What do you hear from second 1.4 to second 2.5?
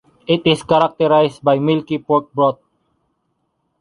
by milky pork